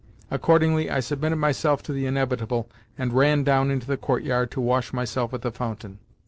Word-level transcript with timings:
Accordingly 0.31 0.89
I 0.89 0.99
submitted 0.99 1.35
myself 1.35 1.83
to 1.83 1.93
the 1.93 2.07
inevitable 2.07 2.67
and 2.97 3.13
ran 3.13 3.43
down 3.43 3.69
into 3.69 3.85
the 3.85 3.97
courtyard 3.97 4.49
to 4.49 4.59
wash 4.59 4.91
myself 4.91 5.31
at 5.31 5.43
the 5.43 5.51
fountain. 5.51 5.99